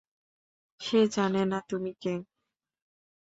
সে 0.81 0.99
জানেনা 1.07 1.57
তুমি 1.69 1.91
কে। 2.01 2.13